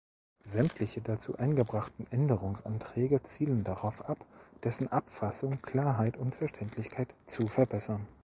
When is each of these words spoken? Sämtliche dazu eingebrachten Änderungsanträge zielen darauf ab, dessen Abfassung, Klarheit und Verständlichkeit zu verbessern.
Sämtliche 0.43 0.99
dazu 0.99 1.37
eingebrachten 1.37 2.07
Änderungsanträge 2.11 3.21
zielen 3.21 3.63
darauf 3.63 4.03
ab, 4.09 4.25
dessen 4.63 4.91
Abfassung, 4.91 5.61
Klarheit 5.61 6.17
und 6.17 6.33
Verständlichkeit 6.33 7.13
zu 7.25 7.45
verbessern. 7.45 8.07